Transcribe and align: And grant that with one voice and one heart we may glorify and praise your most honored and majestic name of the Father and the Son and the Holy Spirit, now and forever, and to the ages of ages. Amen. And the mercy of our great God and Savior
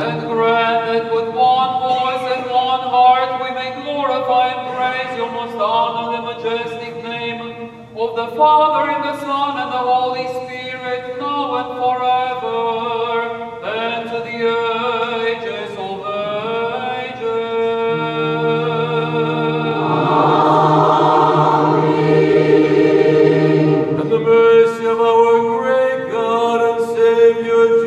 And 0.00 0.20
grant 0.30 0.86
that 0.86 1.12
with 1.12 1.28
one 1.34 1.72
voice 1.82 2.24
and 2.32 2.44
one 2.50 2.84
heart 2.94 3.42
we 3.42 3.50
may 3.50 3.70
glorify 3.82 4.46
and 4.54 4.62
praise 4.76 5.16
your 5.18 5.30
most 5.32 5.56
honored 5.56 6.14
and 6.14 6.24
majestic 6.24 6.94
name 7.02 7.40
of 7.96 8.14
the 8.14 8.28
Father 8.36 8.90
and 8.92 9.02
the 9.02 9.18
Son 9.20 9.58
and 9.58 9.72
the 9.72 9.78
Holy 9.78 10.28
Spirit, 10.28 11.18
now 11.18 11.56
and 11.58 11.70
forever, 11.82 13.66
and 13.66 14.08
to 14.08 14.18
the 14.22 14.38
ages 15.26 15.72
of 15.76 16.06
ages. 16.94 17.48
Amen. 22.38 23.98
And 23.98 24.08
the 24.12 24.20
mercy 24.20 24.86
of 24.86 25.00
our 25.00 25.58
great 25.58 26.12
God 26.12 26.60
and 26.70 26.86
Savior 26.96 27.77